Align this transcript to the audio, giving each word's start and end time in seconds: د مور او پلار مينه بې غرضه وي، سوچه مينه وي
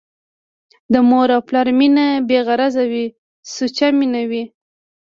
د 0.93 0.95
مور 1.09 1.27
او 1.35 1.41
پلار 1.47 1.67
مينه 1.79 2.05
بې 2.27 2.39
غرضه 2.47 2.83
وي، 2.91 3.05
سوچه 3.53 3.87
مينه 3.99 4.21
وي 4.29 4.43